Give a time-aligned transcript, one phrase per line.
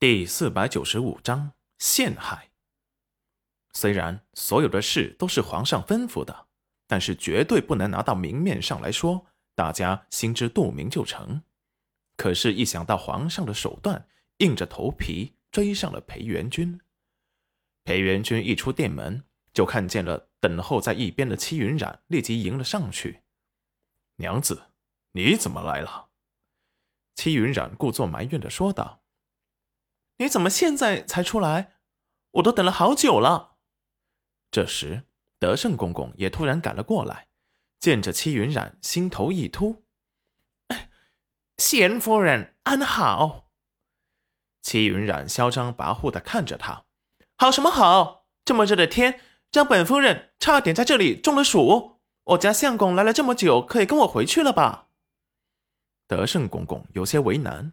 [0.00, 2.50] 第四百九十五章陷害。
[3.72, 6.46] 虽然所有的事都是皇上吩咐的，
[6.86, 9.26] 但是绝对不能拿到明面上来说，
[9.56, 11.42] 大家心知肚明就成。
[12.16, 14.06] 可是，一想到皇上的手段，
[14.36, 16.80] 硬着头皮追上了裴元君。
[17.82, 23.22] 裴元君一出殿门，就看见了等候在一边的戚云染，立即迎了上去
[24.14, 24.70] ：“娘子，
[25.10, 26.10] 你怎么来了？”
[27.16, 29.02] 戚云染故作埋怨的说道。
[30.18, 31.74] 你怎么现在才出来？
[32.32, 33.56] 我都等了好久了。
[34.50, 35.04] 这时，
[35.38, 37.28] 德胜公公也突然赶了过来，
[37.80, 39.84] 见着戚云染，心头一突。
[41.56, 43.50] 贤夫人安好。
[44.62, 46.84] 戚云染嚣张跋扈的看着他，
[47.36, 48.26] 好什么好？
[48.44, 49.20] 这么热的天，
[49.52, 52.00] 让本夫人差点在这里中了暑。
[52.24, 54.88] 我家相公来了这么久，可以跟我回去了吧？
[56.06, 57.72] 德胜公公有些为难。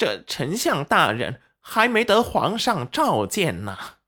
[0.00, 3.98] 这丞相大人还没得皇上召见呢。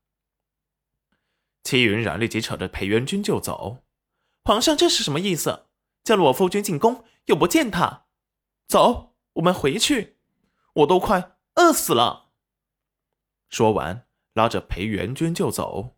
[1.61, 3.83] 戚云染立即扯着裴元君就走。
[4.43, 5.67] 皇上这是什么意思？
[6.03, 8.07] 叫了我夫君进宫，又不见他。
[8.67, 10.17] 走，我们回去。
[10.73, 12.31] 我都快饿死了。
[13.51, 15.95] 说完，拉着裴元君就走。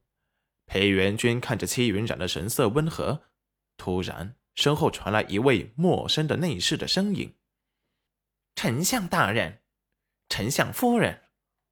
[0.65, 3.21] 裴元君看着戚云染的神色温和，
[3.77, 7.33] 突然身后传来一位陌生的内侍的声音
[8.55, 9.61] ：“丞相大人。”
[10.29, 11.23] 丞相夫人，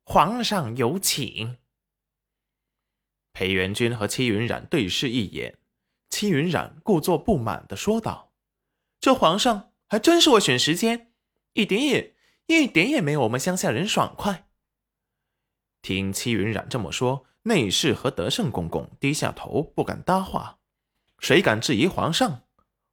[0.04, 1.58] 皇上有请。
[3.34, 5.58] 裴元君和戚云染对视一眼，
[6.10, 8.34] 戚云染故作不满的说道
[9.02, 11.14] ：“这皇上还真是会选时间，
[11.54, 12.16] 一点也
[12.46, 14.48] 一点也没有我们乡下人爽快。”
[15.82, 20.60] 听戚云染这么说，内侍和德胜公公低下头不敢搭话，
[21.20, 22.44] 谁敢质疑皇上？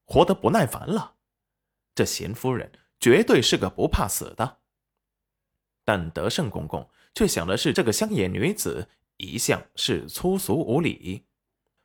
[0.06, 1.16] 活得不耐烦了。
[1.94, 4.59] 这贤夫人绝对是个不怕死的。
[5.84, 11.24] 但德胜公公却想的是，这个乡野女子一向是粗俗无礼，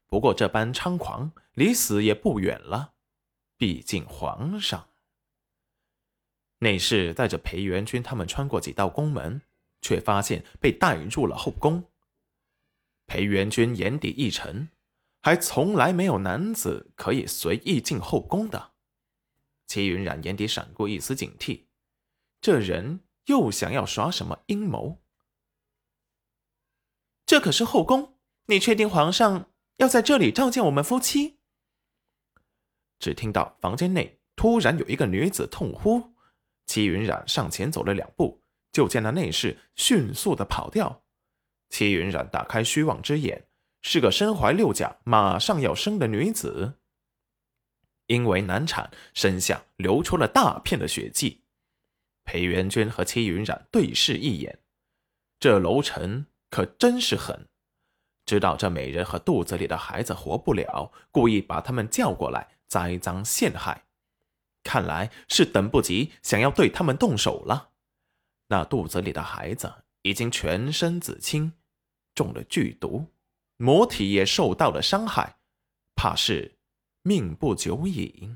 [0.08, 2.94] 不过这般猖狂，离死也不远了。
[3.58, 4.90] 毕竟皇上。
[6.59, 9.42] 内侍带着裴元君他们穿过几道宫门，
[9.81, 11.84] 却发现被带入了后宫。
[13.08, 14.69] 裴元君眼底一沉，
[15.22, 18.74] 还从来没有男子可以随意进后宫的。
[19.68, 21.64] 齐云染眼底闪过一丝警惕，
[22.42, 23.05] 这人。
[23.25, 25.02] 又想要耍什么阴谋？
[27.25, 31.40] 这可是后宫，你确定皇上要在这里召见我们夫妻？
[33.00, 36.13] 只听到房间内突然有一个女子痛呼，
[36.66, 41.03] 齐云染上前走了两步，就见那内侍迅速的跑掉。
[41.69, 43.47] 齐云染打开虚妄之眼，
[43.81, 46.80] 是个身怀六甲、马上要生的女子，
[48.06, 51.44] 因为难产，身下流出了大片的血迹。
[52.25, 54.59] 裴元君和戚云染对视一眼，
[55.40, 57.47] 这楼臣可真是狠，
[58.25, 63.86] 知道这美人和肚子里的孩子活不了，故意把他们叫过来栽赃陷害，
[64.63, 67.72] 看来是等不及，想要对他们动手了。
[68.47, 69.72] 那肚子里的孩子
[70.02, 71.53] 已经全身紫青，
[72.13, 73.07] 中了剧毒，
[73.57, 75.38] 魔体也受到了伤害，
[75.96, 76.57] 怕是
[77.03, 78.36] 命不久矣。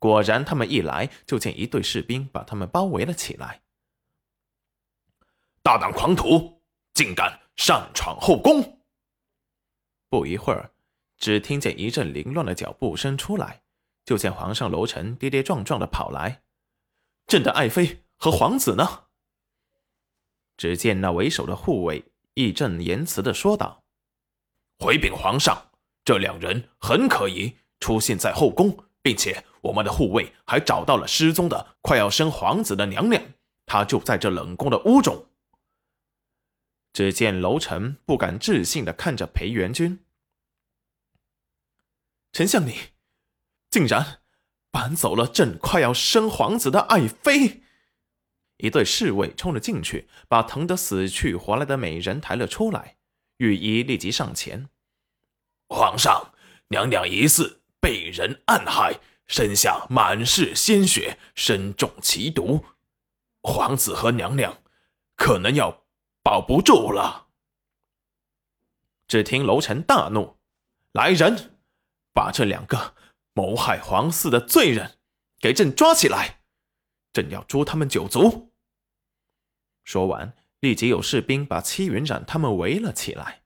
[0.00, 3.62] 果然，他们一来就见一队士兵把他们包围了起来。
[5.60, 6.62] 大胆狂徒，
[6.94, 8.80] 竟敢擅闯后宫！
[10.08, 10.70] 不一会儿，
[11.16, 13.62] 只听见一阵凌乱的脚步声出来，
[14.04, 16.42] 就见皇上楼臣跌跌撞撞的跑来。
[17.26, 19.06] 朕的爱妃和皇子呢？
[20.56, 22.04] 只见那为首的护卫
[22.34, 23.82] 义正言辞的说道
[24.78, 25.72] ：“回禀皇上，
[26.04, 33.22] 这两人很可疑，出现在后宫。”并且我们的护卫还找到了失踪的快要生皇子的娘娘，
[33.66, 35.26] 她就在这冷宫的屋中。
[36.92, 40.00] 只见楼臣不敢置信的看着裴元君，
[42.32, 42.74] 丞相你
[43.70, 44.20] 竟然
[44.70, 47.62] 搬走了朕快要生皇子的爱妃！
[48.56, 52.96] 一队侍卫冲了进去，把疼得死去活来的美人抬了出来。
[53.36, 54.68] 御医立即上前，
[55.68, 56.32] 皇上，
[56.68, 57.56] 娘娘疑似。
[57.80, 62.64] 被人暗害，身下满是鲜血，身中奇毒，
[63.42, 64.62] 皇子和娘娘
[65.16, 65.84] 可能要
[66.22, 67.28] 保不住了。
[69.06, 70.38] 只听楼臣大怒
[70.92, 71.58] ：“来人，
[72.14, 72.96] 把这两个
[73.34, 74.98] 谋害皇嗣的罪人
[75.38, 76.40] 给朕抓起来，
[77.12, 78.52] 朕要诛他们九族！”
[79.84, 83.42] 说完，立即有士兵把戚云染他们围了起来。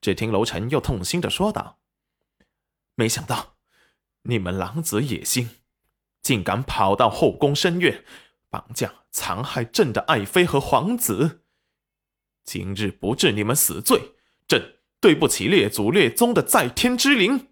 [0.00, 1.78] 只听楼臣又痛心的说道
[2.96, 3.51] ：“没想到。”
[4.24, 5.50] 你们狼子野心，
[6.20, 8.04] 竟敢跑到后宫深院，
[8.48, 11.42] 绑架、残害朕的爱妃和皇子。
[12.44, 14.14] 今日不治你们死罪，
[14.46, 17.51] 朕对不起列祖列宗的在天之灵。